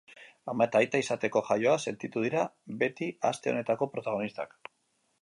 Ama 0.53 0.65
eta 0.69 0.79
aita 0.79 1.01
izateko 1.03 1.43
jaioak 1.51 1.85
sentitu 1.85 2.25
dira 2.25 2.49
beti 2.83 3.13
aste 3.33 3.55
honetako 3.55 3.93
protagonistak. 3.97 4.61